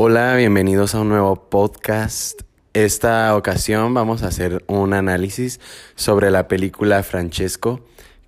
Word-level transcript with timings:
Hola, 0.00 0.36
bienvenidos 0.36 0.94
a 0.94 1.00
un 1.00 1.08
nuevo 1.08 1.50
podcast. 1.50 2.42
Esta 2.72 3.34
ocasión 3.34 3.94
vamos 3.94 4.22
a 4.22 4.28
hacer 4.28 4.62
un 4.68 4.94
análisis 4.94 5.58
sobre 5.96 6.30
la 6.30 6.46
película 6.46 7.02
Francesco, 7.02 7.80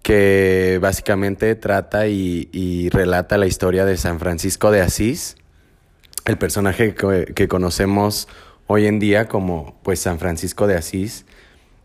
que 0.02 0.80
básicamente 0.82 1.54
trata 1.54 2.08
y, 2.08 2.88
relata 2.90 3.38
la 3.38 3.46
historia 3.46 3.84
de 3.84 3.96
San 3.98 4.18
Francisco 4.18 4.72
de 4.72 4.80
Asís, 4.80 5.36
el 6.24 6.38
personaje 6.38 6.96
que, 6.96 7.46
conocemos 7.46 8.26
hoy 8.66 8.86
en 8.86 8.98
día 8.98 9.28
como 9.28 9.78
pues 9.84 10.00
San 10.00 10.18
Francisco 10.18 10.66
de 10.66 10.74
Asís, 10.74 11.24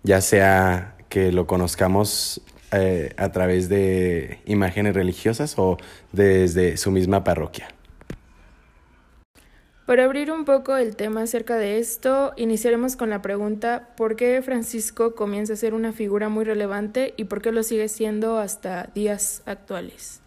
ya 0.02 0.20
sea 0.21 0.95
que 1.09 1.31
lo 1.31 1.45
conozcamos 1.45 2.41
eh, 2.71 3.13
a 3.17 3.31
través 3.31 3.70
de 3.70 4.39
imágenes 4.47 4.95
religiosas 4.95 5.54
o 5.59 5.77
desde 6.11 6.75
su 6.77 6.89
misma 6.89 7.23
parroquia. 7.23 7.75
Para 9.86 10.05
abrir 10.05 10.31
un 10.31 10.45
poco 10.45 10.77
el 10.77 10.95
tema 10.95 11.21
acerca 11.21 11.57
de 11.57 11.78
esto, 11.78 12.33
iniciaremos 12.37 12.96
con 12.96 13.11
la 13.11 13.21
pregunta 13.21 13.89
¿por 13.96 14.15
qué 14.15 14.41
Francisco 14.41 15.14
comienza 15.14 15.54
a 15.54 15.57
ser 15.57 15.75
una 15.75 15.93
figura 15.93 16.27
muy 16.27 16.43
relevante 16.43 17.14
y 17.18 17.25
por 17.25 17.43
qué 17.43 17.51
lo 17.51 17.61
sigue 17.61 17.87
siendo 17.87 18.39
hasta 18.39 18.89
días 18.96 19.43
actuales? 19.46 20.21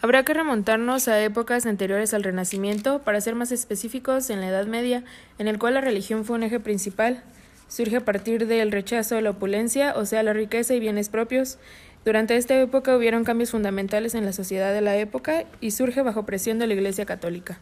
Habrá 0.00 0.24
que 0.24 0.34
remontarnos 0.34 1.06
a 1.06 1.22
épocas 1.22 1.66
anteriores 1.66 2.14
al 2.14 2.24
Renacimiento, 2.24 2.98
para 2.98 3.20
ser 3.20 3.36
más 3.36 3.52
específicos 3.52 4.28
en 4.28 4.40
la 4.40 4.48
Edad 4.48 4.66
Media, 4.66 5.04
en 5.38 5.46
el 5.46 5.60
cual 5.60 5.74
la 5.74 5.80
religión 5.80 6.24
fue 6.24 6.34
un 6.34 6.42
eje 6.42 6.58
principal. 6.58 7.22
Surge 7.68 7.98
a 7.98 8.04
partir 8.04 8.48
del 8.48 8.72
rechazo 8.72 9.16
a 9.16 9.20
la 9.20 9.30
opulencia, 9.30 9.94
o 9.96 10.04
sea, 10.04 10.24
la 10.24 10.32
riqueza 10.32 10.74
y 10.74 10.80
bienes 10.80 11.08
propios. 11.10 11.58
Durante 12.04 12.36
esta 12.36 12.60
época 12.60 12.96
hubieron 12.96 13.22
cambios 13.22 13.52
fundamentales 13.52 14.16
en 14.16 14.24
la 14.24 14.32
sociedad 14.32 14.72
de 14.72 14.80
la 14.80 14.96
época 14.96 15.44
y 15.60 15.70
surge 15.70 16.02
bajo 16.02 16.26
presión 16.26 16.58
de 16.58 16.66
la 16.66 16.74
Iglesia 16.74 17.06
Católica. 17.06 17.60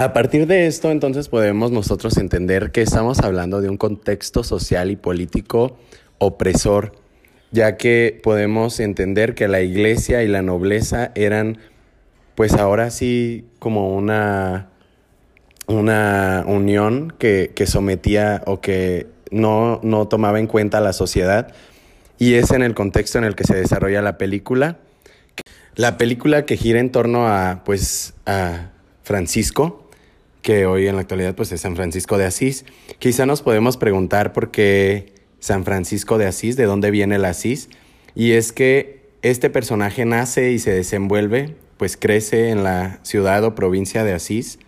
A 0.00 0.12
partir 0.12 0.46
de 0.46 0.68
esto, 0.68 0.92
entonces 0.92 1.28
podemos 1.28 1.72
nosotros 1.72 2.18
entender 2.18 2.70
que 2.70 2.82
estamos 2.82 3.18
hablando 3.18 3.60
de 3.60 3.68
un 3.68 3.76
contexto 3.76 4.44
social 4.44 4.92
y 4.92 4.96
político 4.96 5.76
opresor, 6.18 6.92
ya 7.50 7.76
que 7.76 8.20
podemos 8.22 8.78
entender 8.78 9.34
que 9.34 9.48
la 9.48 9.60
iglesia 9.60 10.22
y 10.22 10.28
la 10.28 10.40
nobleza 10.40 11.10
eran, 11.16 11.58
pues 12.36 12.52
ahora 12.52 12.90
sí, 12.90 13.46
como 13.58 13.96
una, 13.96 14.68
una 15.66 16.44
unión 16.46 17.12
que, 17.18 17.52
sometía 17.66 18.44
o 18.46 18.60
que 18.60 19.08
no, 19.32 19.80
no 19.82 20.06
tomaba 20.06 20.38
en 20.38 20.46
cuenta 20.46 20.78
a 20.78 20.80
la 20.80 20.92
sociedad. 20.92 21.52
Y 22.20 22.34
es 22.34 22.52
en 22.52 22.62
el 22.62 22.76
contexto 22.76 23.18
en 23.18 23.24
el 23.24 23.34
que 23.34 23.42
se 23.42 23.56
desarrolla 23.56 24.00
la 24.00 24.16
película. 24.16 24.78
La 25.74 25.98
película 25.98 26.46
que 26.46 26.56
gira 26.56 26.78
en 26.78 26.92
torno 26.92 27.26
a, 27.26 27.62
pues, 27.64 28.14
a 28.26 28.70
Francisco, 29.02 29.87
que 30.48 30.64
hoy 30.64 30.86
en 30.86 30.94
la 30.94 31.02
actualidad 31.02 31.34
pues 31.34 31.52
es 31.52 31.60
San 31.60 31.76
Francisco 31.76 32.16
de 32.16 32.24
Asís. 32.24 32.64
Quizá 32.98 33.26
nos 33.26 33.42
podemos 33.42 33.76
preguntar 33.76 34.32
por 34.32 34.50
qué 34.50 35.12
San 35.40 35.66
Francisco 35.66 36.16
de 36.16 36.24
Asís, 36.24 36.56
de 36.56 36.64
dónde 36.64 36.90
viene 36.90 37.16
el 37.16 37.26
Asís, 37.26 37.68
y 38.14 38.32
es 38.32 38.52
que 38.52 39.02
este 39.20 39.50
personaje 39.50 40.06
nace 40.06 40.52
y 40.52 40.58
se 40.58 40.70
desenvuelve, 40.70 41.54
pues 41.76 41.98
crece 41.98 42.48
en 42.48 42.64
la 42.64 42.98
ciudad 43.02 43.44
o 43.44 43.54
provincia 43.54 44.04
de 44.04 44.14
Asís. 44.14 44.58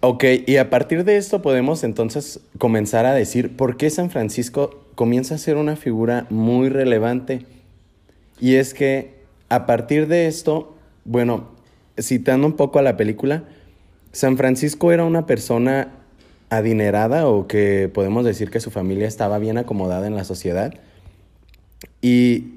Ok, 0.00 0.24
y 0.44 0.56
a 0.56 0.70
partir 0.70 1.04
de 1.04 1.18
esto 1.18 1.40
podemos 1.40 1.84
entonces 1.84 2.40
comenzar 2.58 3.06
a 3.06 3.14
decir 3.14 3.56
por 3.56 3.76
qué 3.76 3.90
San 3.90 4.10
Francisco 4.10 4.86
comienza 4.96 5.36
a 5.36 5.38
ser 5.38 5.56
una 5.56 5.76
figura 5.76 6.26
muy 6.30 6.68
relevante. 6.68 7.46
Y 8.40 8.56
es 8.56 8.74
que 8.74 9.14
a 9.50 9.66
partir 9.66 10.08
de 10.08 10.26
esto, 10.26 10.76
bueno, 11.04 11.50
citando 11.96 12.48
un 12.48 12.54
poco 12.54 12.80
a 12.80 12.82
la 12.82 12.96
película, 12.96 13.44
San 14.12 14.36
Francisco 14.36 14.92
era 14.92 15.04
una 15.04 15.26
persona 15.26 15.88
adinerada 16.48 17.26
o 17.26 17.46
que 17.46 17.90
podemos 17.92 18.24
decir 18.24 18.50
que 18.50 18.60
su 18.60 18.70
familia 18.70 19.08
estaba 19.08 19.38
bien 19.38 19.58
acomodada 19.58 20.06
en 20.06 20.14
la 20.14 20.24
sociedad 20.24 20.74
y, 22.00 22.52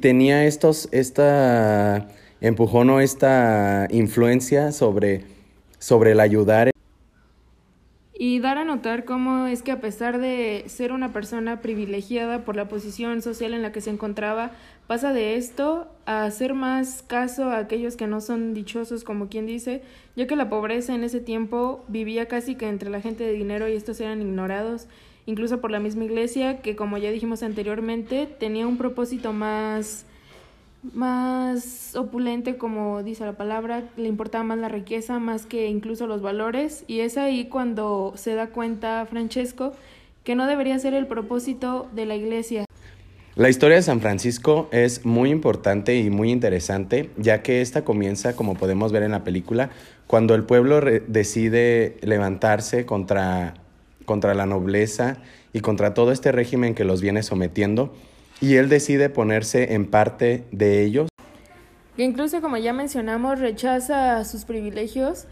tenía 0.00 0.44
estos, 0.44 0.88
esta 0.92 2.08
empujón 2.40 2.90
o 2.90 3.00
esta 3.00 3.88
influencia 3.90 4.72
sobre, 4.72 5.24
sobre 5.78 6.12
el 6.12 6.20
ayudar 6.20 6.68
y 6.68 6.71
dar 8.42 8.58
a 8.58 8.64
notar 8.64 9.04
cómo 9.06 9.46
es 9.46 9.62
que 9.62 9.72
a 9.72 9.80
pesar 9.80 10.18
de 10.18 10.64
ser 10.66 10.92
una 10.92 11.12
persona 11.12 11.62
privilegiada 11.62 12.44
por 12.44 12.56
la 12.56 12.68
posición 12.68 13.22
social 13.22 13.54
en 13.54 13.62
la 13.62 13.72
que 13.72 13.80
se 13.80 13.90
encontraba, 13.90 14.50
pasa 14.86 15.12
de 15.12 15.36
esto 15.36 15.88
a 16.04 16.24
hacer 16.24 16.52
más 16.52 17.02
caso 17.02 17.44
a 17.44 17.58
aquellos 17.58 17.96
que 17.96 18.06
no 18.06 18.20
son 18.20 18.52
dichosos, 18.52 19.04
como 19.04 19.28
quien 19.28 19.46
dice, 19.46 19.82
ya 20.16 20.26
que 20.26 20.36
la 20.36 20.50
pobreza 20.50 20.94
en 20.94 21.04
ese 21.04 21.20
tiempo 21.20 21.84
vivía 21.88 22.26
casi 22.26 22.56
que 22.56 22.68
entre 22.68 22.90
la 22.90 23.00
gente 23.00 23.24
de 23.24 23.32
dinero 23.32 23.68
y 23.68 23.72
estos 23.72 24.00
eran 24.00 24.20
ignorados, 24.20 24.88
incluso 25.24 25.60
por 25.60 25.70
la 25.70 25.80
misma 25.80 26.04
iglesia, 26.04 26.60
que 26.60 26.76
como 26.76 26.98
ya 26.98 27.10
dijimos 27.10 27.42
anteriormente, 27.42 28.26
tenía 28.26 28.66
un 28.66 28.76
propósito 28.76 29.32
más 29.32 30.04
más 30.82 31.94
opulente, 31.94 32.56
como 32.56 33.02
dice 33.02 33.24
la 33.24 33.34
palabra, 33.34 33.84
le 33.96 34.08
importaba 34.08 34.44
más 34.44 34.58
la 34.58 34.68
riqueza 34.68 35.18
más 35.18 35.46
que 35.46 35.68
incluso 35.68 36.06
los 36.06 36.22
valores, 36.22 36.84
y 36.86 37.00
es 37.00 37.16
ahí 37.16 37.46
cuando 37.46 38.12
se 38.16 38.34
da 38.34 38.48
cuenta 38.48 39.06
Francesco 39.06 39.72
que 40.24 40.34
no 40.34 40.46
debería 40.46 40.78
ser 40.78 40.94
el 40.94 41.06
propósito 41.06 41.88
de 41.94 42.06
la 42.06 42.14
iglesia. 42.14 42.64
La 43.34 43.48
historia 43.48 43.76
de 43.76 43.82
San 43.82 44.00
Francisco 44.00 44.68
es 44.72 45.06
muy 45.06 45.30
importante 45.30 45.96
y 45.96 46.10
muy 46.10 46.30
interesante, 46.30 47.10
ya 47.16 47.42
que 47.42 47.62
esta 47.62 47.82
comienza, 47.82 48.36
como 48.36 48.54
podemos 48.54 48.92
ver 48.92 49.04
en 49.04 49.12
la 49.12 49.24
película, 49.24 49.70
cuando 50.06 50.34
el 50.34 50.44
pueblo 50.44 50.80
decide 50.80 51.96
levantarse 52.02 52.84
contra, 52.84 53.54
contra 54.04 54.34
la 54.34 54.44
nobleza 54.44 55.16
y 55.54 55.60
contra 55.60 55.94
todo 55.94 56.12
este 56.12 56.30
régimen 56.30 56.74
que 56.74 56.84
los 56.84 57.00
viene 57.00 57.22
sometiendo 57.22 57.94
y 58.42 58.56
él 58.56 58.68
decide 58.68 59.08
ponerse 59.08 59.72
en 59.72 59.86
parte 59.86 60.44
de 60.50 60.82
ellos. 60.82 61.08
Que 61.96 62.02
incluso 62.02 62.42
como 62.42 62.56
ya 62.56 62.72
mencionamos 62.72 63.38
rechaza 63.38 64.24
sus 64.24 64.44
privilegios 64.44 65.26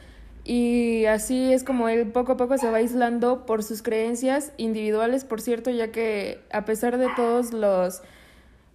y 0.45 1.07
así 1.07 1.53
es 1.53 1.65
como 1.65 1.89
él 1.89 2.07
poco 2.07 2.33
a 2.33 2.37
poco 2.37 2.57
se 2.57 2.71
va 2.71 2.79
aislando 2.79 3.45
por 3.47 3.65
sus 3.65 3.83
creencias 3.83 4.53
individuales, 4.59 5.25
por 5.25 5.41
cierto, 5.41 5.71
ya 5.71 5.91
que 5.91 6.39
a 6.53 6.65
pesar 6.65 6.97
de 6.97 7.09
todos 7.17 7.53
los 7.53 8.01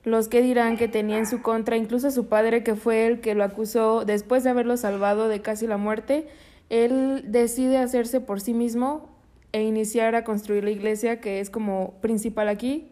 los 0.03 0.28
que 0.28 0.41
dirán 0.41 0.78
que 0.78 0.88
tenía 0.88 1.17
en 1.17 1.25
su 1.25 1.41
contra, 1.41 1.78
incluso 1.78 2.12
su 2.12 2.28
padre 2.28 2.62
que 2.62 2.75
fue 2.75 3.07
el 3.07 3.22
que 3.22 3.34
lo 3.34 3.44
acusó 3.44 4.06
después 4.06 4.44
de 4.44 4.52
haberlo 4.52 4.78
salvado 4.78 5.28
de 5.29 5.41
casi 5.41 5.66
la 5.66 5.78
muerte, 5.78 6.28
él 6.69 7.23
decide 7.28 7.79
hacerse 7.79 8.22
por 8.22 8.40
sí 8.40 8.53
mismo 8.53 9.09
e 9.52 9.63
iniciar 9.63 10.13
a 10.13 10.23
construir 10.23 10.63
la 10.63 10.69
iglesia 10.69 11.22
que 11.22 11.40
es 11.40 11.50
como 11.50 11.96
principal 12.02 12.50
aquí 12.50 12.91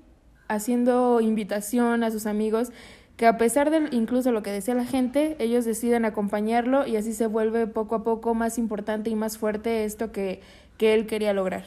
haciendo 0.53 1.22
invitación 1.22 2.03
a 2.03 2.12
sus 2.12 2.25
amigos 2.25 2.72
que 3.18 3.28
a 3.28 3.38
pesar 3.38 3.69
de 3.69 3.96
incluso 3.96 4.31
lo 4.31 4.41
que 4.41 4.52
decía 4.52 4.74
la 4.74 4.86
gente, 4.86 5.36
ellos 5.40 5.66
deciden 5.66 6.06
acompañarlo 6.06 6.88
y 6.88 6.96
así 6.96 7.14
se 7.14 7.28
vuelve 7.28 7.68
poco 7.68 7.96
a 7.96 8.03
poco 8.03 8.34
más 8.34 8.58
importante 8.58 9.09
y 9.09 9.16
más 9.16 9.38
fuerte 9.38 9.86
esto 9.86 10.12
que, 10.12 10.41
que 10.78 10.94
él 10.94 11.06
quería 11.06 11.34
lograr. 11.34 11.64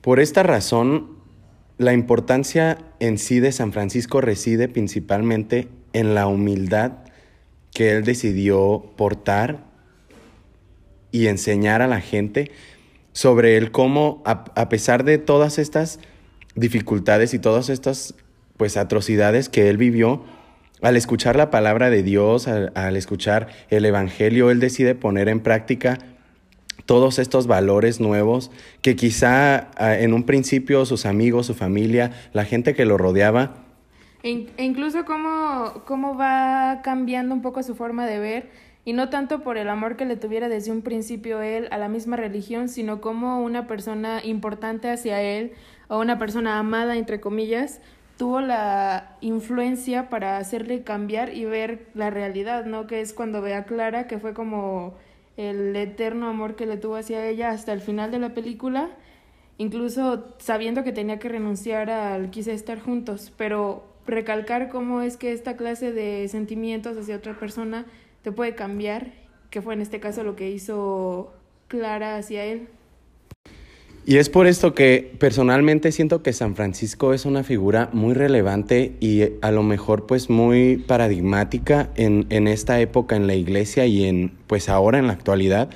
Por 0.00 0.18
esta 0.18 0.42
razón, 0.42 1.16
la 1.78 1.92
importancia 1.92 2.78
en 2.98 3.18
sí 3.18 3.38
de 3.40 3.52
San 3.52 3.72
Francisco 3.72 4.20
reside 4.20 4.68
principalmente 4.68 5.68
en 5.92 6.14
la 6.14 6.26
humildad 6.26 6.92
que 7.72 7.92
él 7.92 8.04
decidió 8.04 8.84
portar 8.96 9.64
y 11.12 11.28
enseñar 11.28 11.82
a 11.82 11.86
la 11.86 12.00
gente 12.00 12.50
sobre 13.12 13.56
el 13.56 13.70
cómo, 13.70 14.22
a 14.24 14.68
pesar 14.68 15.04
de 15.04 15.18
todas 15.18 15.58
estas 15.58 16.00
dificultades 16.54 17.34
y 17.34 17.38
todas 17.38 17.68
estas 17.68 18.14
pues 18.56 18.76
atrocidades 18.76 19.48
que 19.48 19.70
él 19.70 19.76
vivió, 19.76 20.22
al 20.82 20.96
escuchar 20.96 21.36
la 21.36 21.50
palabra 21.50 21.90
de 21.90 22.02
Dios, 22.02 22.48
al, 22.48 22.96
escuchar 22.96 23.48
el 23.68 23.84
Evangelio, 23.84 24.50
él 24.50 24.60
decide 24.60 24.94
poner 24.94 25.28
en 25.28 25.40
práctica 25.40 25.98
todos 26.86 27.18
estos 27.18 27.46
valores 27.46 28.00
nuevos 28.00 28.50
que 28.82 28.96
quizá 28.96 29.70
en 29.78 30.12
un 30.14 30.24
principio 30.24 30.84
sus 30.86 31.06
amigos, 31.06 31.46
su 31.46 31.54
familia, 31.54 32.12
la 32.32 32.44
gente 32.44 32.74
que 32.74 32.84
lo 32.84 32.96
rodeaba. 32.98 33.54
E, 34.22 34.48
e 34.56 34.64
incluso 34.64 35.04
cómo, 35.04 35.82
cómo 35.86 36.16
va 36.16 36.80
cambiando 36.82 37.34
un 37.34 37.42
poco 37.42 37.62
su 37.62 37.74
forma 37.74 38.06
de 38.06 38.18
ver, 38.18 38.50
y 38.90 38.92
no 38.92 39.08
tanto 39.08 39.44
por 39.44 39.56
el 39.56 39.68
amor 39.68 39.94
que 39.94 40.04
le 40.04 40.16
tuviera 40.16 40.48
desde 40.48 40.72
un 40.72 40.82
principio 40.82 41.42
él 41.42 41.68
a 41.70 41.78
la 41.78 41.88
misma 41.88 42.16
religión, 42.16 42.68
sino 42.68 43.00
como 43.00 43.40
una 43.40 43.68
persona 43.68 44.20
importante 44.24 44.90
hacia 44.90 45.22
él, 45.22 45.52
o 45.86 46.00
una 46.00 46.18
persona 46.18 46.58
amada, 46.58 46.96
entre 46.96 47.20
comillas, 47.20 47.80
tuvo 48.18 48.40
la 48.40 49.16
influencia 49.20 50.08
para 50.08 50.38
hacerle 50.38 50.82
cambiar 50.82 51.32
y 51.32 51.44
ver 51.44 51.86
la 51.94 52.10
realidad, 52.10 52.64
¿no? 52.64 52.88
Que 52.88 53.00
es 53.00 53.12
cuando 53.12 53.40
ve 53.40 53.54
a 53.54 53.62
Clara, 53.62 54.08
que 54.08 54.18
fue 54.18 54.34
como 54.34 54.94
el 55.36 55.76
eterno 55.76 56.28
amor 56.28 56.56
que 56.56 56.66
le 56.66 56.76
tuvo 56.76 56.96
hacia 56.96 57.24
ella 57.28 57.50
hasta 57.50 57.72
el 57.72 57.82
final 57.82 58.10
de 58.10 58.18
la 58.18 58.34
película, 58.34 58.90
incluso 59.56 60.34
sabiendo 60.38 60.82
que 60.82 60.90
tenía 60.90 61.20
que 61.20 61.28
renunciar 61.28 61.90
al 61.90 62.30
quise 62.30 62.54
estar 62.54 62.80
juntos, 62.80 63.32
pero 63.36 63.84
recalcar 64.04 64.68
cómo 64.68 65.00
es 65.00 65.16
que 65.16 65.30
esta 65.30 65.56
clase 65.56 65.92
de 65.92 66.26
sentimientos 66.26 66.96
hacia 66.96 67.14
otra 67.14 67.38
persona 67.38 67.86
te 68.22 68.32
puede 68.32 68.54
cambiar 68.54 69.12
que 69.50 69.62
fue 69.62 69.74
en 69.74 69.80
este 69.80 70.00
caso 70.00 70.22
lo 70.22 70.36
que 70.36 70.50
hizo 70.50 71.32
Clara 71.68 72.16
hacia 72.16 72.44
él. 72.44 72.68
Y 74.06 74.16
es 74.16 74.30
por 74.30 74.46
esto 74.46 74.74
que 74.74 75.12
personalmente 75.18 75.92
siento 75.92 76.22
que 76.22 76.32
San 76.32 76.56
Francisco 76.56 77.12
es 77.12 77.26
una 77.26 77.44
figura 77.44 77.90
muy 77.92 78.14
relevante 78.14 78.94
y 78.98 79.22
a 79.42 79.50
lo 79.50 79.62
mejor 79.62 80.06
pues 80.06 80.30
muy 80.30 80.78
paradigmática 80.78 81.90
en, 81.96 82.26
en 82.30 82.48
esta 82.48 82.80
época 82.80 83.14
en 83.14 83.26
la 83.26 83.34
iglesia 83.34 83.86
y 83.86 84.04
en 84.04 84.32
pues 84.46 84.68
ahora 84.68 84.98
en 84.98 85.06
la 85.06 85.12
actualidad, 85.12 85.68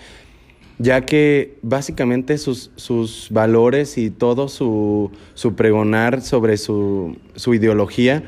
ya 0.78 1.02
que 1.02 1.58
básicamente 1.62 2.38
sus, 2.38 2.70
sus 2.76 3.28
valores 3.30 3.98
y 3.98 4.10
todo 4.10 4.48
su, 4.48 5.10
su 5.34 5.54
pregonar 5.54 6.22
sobre 6.22 6.56
su, 6.56 7.18
su 7.36 7.54
ideología 7.54 8.24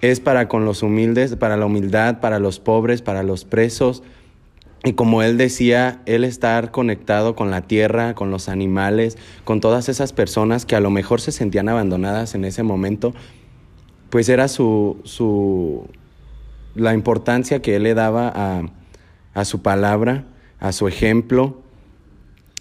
es 0.00 0.20
para 0.20 0.48
con 0.48 0.64
los 0.64 0.82
humildes, 0.82 1.36
para 1.36 1.56
la 1.56 1.66
humildad, 1.66 2.20
para 2.20 2.38
los 2.38 2.60
pobres, 2.60 3.02
para 3.02 3.22
los 3.22 3.44
presos, 3.44 4.02
y 4.84 4.92
como 4.92 5.22
él 5.22 5.38
decía, 5.38 6.02
él 6.06 6.22
estar 6.22 6.70
conectado 6.70 7.34
con 7.34 7.50
la 7.50 7.62
tierra, 7.62 8.14
con 8.14 8.30
los 8.30 8.48
animales, 8.48 9.18
con 9.44 9.60
todas 9.60 9.88
esas 9.88 10.12
personas 10.12 10.66
que 10.66 10.76
a 10.76 10.80
lo 10.80 10.90
mejor 10.90 11.20
se 11.20 11.32
sentían 11.32 11.68
abandonadas 11.68 12.34
en 12.36 12.44
ese 12.44 12.62
momento, 12.62 13.12
pues 14.08 14.28
era 14.28 14.46
su, 14.46 15.00
su 15.02 15.88
la 16.76 16.94
importancia 16.94 17.60
que 17.60 17.76
él 17.76 17.82
le 17.82 17.94
daba 17.94 18.32
a, 18.32 18.62
a 19.34 19.44
su 19.44 19.62
palabra, 19.62 20.26
a 20.60 20.70
su 20.70 20.86
ejemplo, 20.86 21.60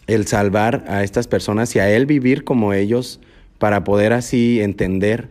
el 0.08 0.26
salvar 0.26 0.86
a 0.88 1.04
estas 1.04 1.28
personas 1.28 1.76
y 1.76 1.80
a 1.80 1.90
él 1.90 2.08
vivir 2.08 2.44
como 2.44 2.74
ellos 2.74 3.20
para 3.60 3.84
poder 3.84 4.14
así 4.14 4.60
entender 4.62 5.30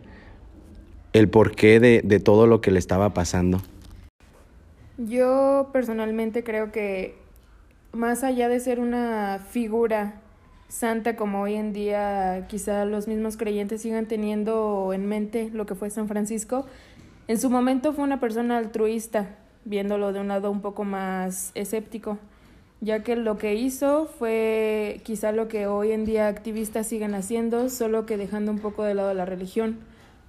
el 1.17 1.29
porqué 1.29 1.79
de, 1.79 2.19
todo 2.19 2.47
lo 2.47 2.61
que 2.61 2.71
le 2.71 2.79
estaba 2.79 3.13
pasando. 3.13 3.61
Yo 4.97 5.69
personalmente 5.73 6.43
creo 6.43 6.71
que 6.71 7.15
más 7.91 8.23
allá 8.23 8.49
de 8.49 8.59
ser 8.59 8.79
una 8.79 9.45
figura 9.49 10.21
santa 10.69 11.15
como 11.15 11.41
hoy 11.41 11.55
en 11.55 11.73
día 11.73 12.45
quizá 12.49 12.85
los 12.85 13.07
mismos 13.07 13.37
creyentes 13.37 13.81
sigan 13.81 14.05
teniendo 14.05 14.91
en 14.93 15.07
mente 15.07 15.49
lo 15.53 15.65
que 15.65 15.75
fue 15.75 15.89
San 15.89 16.07
Francisco, 16.07 16.65
en 17.27 17.39
su 17.39 17.49
momento 17.49 17.93
fue 17.93 18.03
una 18.03 18.19
persona 18.19 18.57
altruista, 18.57 19.35
viéndolo 19.65 20.13
de 20.13 20.19
un 20.19 20.27
lado 20.27 20.51
un 20.51 20.61
poco 20.61 20.83
más 20.83 21.51
escéptico, 21.55 22.17
ya 22.79 23.03
que 23.03 23.15
lo 23.15 23.37
que 23.37 23.55
hizo 23.55 24.05
fue 24.05 25.01
quizá 25.03 25.31
lo 25.31 25.47
que 25.47 25.67
hoy 25.67 25.91
en 25.91 26.05
día 26.05 26.27
activistas 26.27 26.87
siguen 26.87 27.15
haciendo, 27.15 27.69
solo 27.69 28.05
que 28.05 28.17
dejando 28.17 28.51
un 28.51 28.59
poco 28.59 28.83
de 28.83 28.93
lado 28.93 29.13
la 29.13 29.25
religión, 29.25 29.79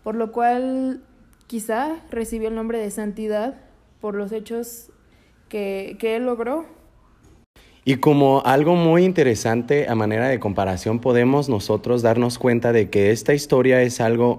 por 0.02 0.14
lo 0.14 0.32
cual 0.32 1.02
quizá 1.46 1.96
recibió 2.10 2.48
el 2.48 2.54
nombre 2.54 2.78
de 2.78 2.90
santidad 2.90 3.60
por 4.00 4.14
los 4.14 4.32
hechos 4.32 4.90
que, 5.48 5.96
que 5.98 6.16
él 6.16 6.26
logró. 6.26 6.66
Y 7.84 7.96
como 7.96 8.42
algo 8.44 8.74
muy 8.74 9.04
interesante 9.04 9.88
a 9.88 9.94
manera 9.94 10.28
de 10.28 10.38
comparación, 10.38 10.98
podemos 10.98 11.48
nosotros 11.48 12.02
darnos 12.02 12.38
cuenta 12.38 12.72
de 12.72 12.90
que 12.90 13.10
esta 13.10 13.32
historia 13.32 13.80
es 13.82 14.00
algo 14.00 14.38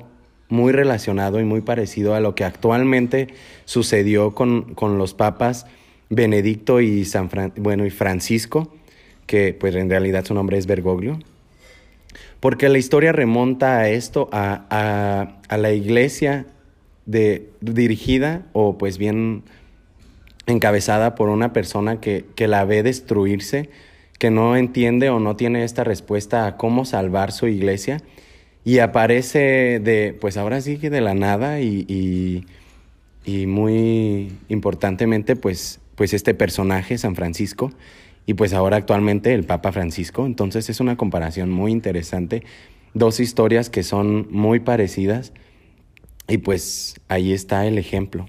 muy 0.49 0.71
relacionado 0.71 1.39
y 1.39 1.45
muy 1.45 1.61
parecido 1.61 2.15
a 2.15 2.19
lo 2.19 2.35
que 2.35 2.43
actualmente 2.43 3.27
sucedió 3.65 4.35
con, 4.35 4.73
con 4.75 4.97
los 4.97 5.13
papas 5.13 5.65
Benedicto 6.09 6.81
y, 6.81 7.05
San 7.05 7.29
bueno, 7.57 7.85
y 7.85 7.91
Francisco, 7.91 8.73
que 9.27 9.53
pues 9.53 9.75
en 9.75 9.89
realidad 9.89 10.25
su 10.25 10.33
nombre 10.33 10.57
es 10.57 10.65
Bergoglio, 10.65 11.19
porque 12.39 12.69
la 12.69 12.77
historia 12.77 13.11
remonta 13.11 13.79
a 13.79 13.89
esto, 13.89 14.29
a, 14.31 14.65
a, 14.69 15.39
a 15.47 15.57
la 15.57 15.71
iglesia 15.71 16.45
de, 17.05 17.49
dirigida 17.61 18.43
o 18.53 18.77
pues 18.77 18.97
bien 18.97 19.43
encabezada 20.45 21.15
por 21.15 21.29
una 21.29 21.53
persona 21.53 21.99
que, 21.99 22.25
que 22.35 22.47
la 22.47 22.65
ve 22.65 22.83
destruirse, 22.83 23.69
que 24.17 24.29
no 24.29 24.55
entiende 24.55 25.09
o 25.09 25.19
no 25.19 25.35
tiene 25.35 25.63
esta 25.63 25.83
respuesta 25.83 26.45
a 26.45 26.57
cómo 26.57 26.85
salvar 26.85 27.31
su 27.31 27.47
iglesia. 27.47 28.01
Y 28.65 28.79
aparece 28.79 29.79
de, 29.79 30.15
pues 30.19 30.37
ahora 30.37 30.61
sí 30.61 30.77
que 30.77 30.89
de 30.89 31.01
la 31.01 31.13
nada 31.13 31.61
y, 31.61 31.85
y, 31.87 32.45
y, 33.25 33.47
muy 33.47 34.31
importantemente 34.49 35.35
pues, 35.35 35.79
pues 35.95 36.13
este 36.13 36.33
personaje, 36.33 36.97
San 36.97 37.15
Francisco, 37.15 37.71
y 38.29 38.35
pues 38.35 38.53
ahora 38.53 38.77
actualmente 38.77 39.33
el 39.33 39.43
Papa 39.43 39.71
Francisco. 39.71 40.27
Entonces 40.27 40.69
es 40.69 40.79
una 40.79 40.95
comparación 40.97 41.49
muy 41.49 41.71
interesante, 41.71 42.43
dos 42.93 43.19
historias 43.19 43.71
que 43.71 43.81
son 43.81 44.27
muy 44.29 44.59
parecidas 44.59 45.33
y 46.27 46.37
pues 46.37 47.01
ahí 47.07 47.33
está 47.33 47.65
el 47.65 47.79
ejemplo. 47.79 48.27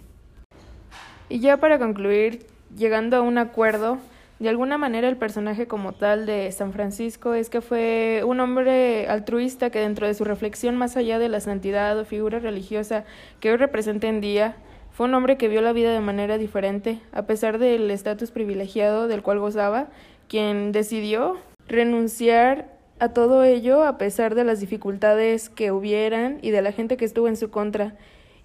Y 1.29 1.41
ya 1.41 1.59
para 1.59 1.79
concluir, 1.79 2.47
llegando 2.75 3.19
a 3.19 3.21
un 3.21 3.37
acuerdo, 3.37 3.99
de 4.39 4.49
alguna 4.49 4.79
manera 4.79 5.07
el 5.07 5.19
personaje 5.19 5.67
como 5.67 5.93
tal 5.93 6.25
de 6.25 6.51
San 6.51 6.73
Francisco 6.73 7.35
es 7.35 7.51
que 7.51 7.61
fue 7.61 8.23
un 8.25 8.41
hombre 8.41 9.07
altruista 9.07 9.69
que 9.69 9.81
dentro 9.81 10.07
de 10.07 10.15
su 10.15 10.25
reflexión 10.25 10.77
más 10.77 10.97
allá 10.97 11.19
de 11.19 11.29
la 11.29 11.41
santidad 11.41 11.99
o 11.99 12.07
figura 12.07 12.39
religiosa 12.39 13.05
que 13.39 13.51
hoy 13.51 13.59
representa 13.59 14.09
en 14.09 14.23
día, 14.23 14.57
fue 14.93 15.07
un 15.07 15.15
hombre 15.15 15.37
que 15.37 15.49
vio 15.49 15.63
la 15.63 15.73
vida 15.73 15.93
de 15.93 16.01
manera 16.01 16.39
diferente, 16.39 17.01
a 17.13 17.27
pesar 17.27 17.59
del 17.59 17.91
estatus 17.91 18.31
privilegiado 18.31 19.09
del 19.09 19.23
cual 19.23 19.39
gozaba, 19.39 19.89
quien 20.29 20.73
decidió 20.73 21.39
renunciar 21.69 22.79
a 22.99 23.11
todo 23.11 23.45
ello 23.45 23.85
a 23.85 23.97
pesar 23.99 24.35
de 24.35 24.45
las 24.45 24.61
dificultades 24.61 25.49
que 25.49 25.73
hubieran 25.73 26.39
y 26.43 26.51
de 26.51 26.63
la 26.63 26.73
gente 26.73 26.97
que 26.97 27.05
estuvo 27.05 27.29
en 27.29 27.37
su 27.37 27.51
contra. 27.51 27.97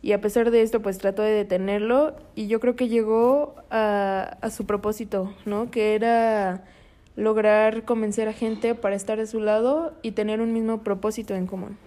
Y 0.01 0.13
a 0.13 0.21
pesar 0.21 0.51
de 0.51 0.61
esto, 0.61 0.81
pues 0.81 0.97
trató 0.97 1.23
de 1.23 1.31
detenerlo 1.31 2.15
y 2.35 2.47
yo 2.47 2.59
creo 2.59 2.75
que 2.75 2.87
llegó 2.87 3.55
a, 3.69 4.37
a 4.39 4.49
su 4.51 4.65
propósito, 4.65 5.33
¿no? 5.45 5.71
Que 5.71 5.95
era 5.95 6.63
lograr 7.15 7.83
convencer 7.83 8.27
a 8.27 8.33
gente 8.33 8.75
para 8.75 8.95
estar 8.95 9.17
de 9.17 9.25
su 9.25 9.39
lado 9.39 9.93
y 10.01 10.11
tener 10.11 10.41
un 10.41 10.53
mismo 10.53 10.83
propósito 10.83 11.33
en 11.35 11.47
común. 11.47 11.77